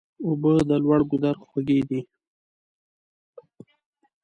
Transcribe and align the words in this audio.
اوبه 0.25 0.51
د 0.69 0.71
لوړ 0.83 1.01
ګودر 1.09 1.35
خوږې 1.47 1.79
دي. 1.89 2.01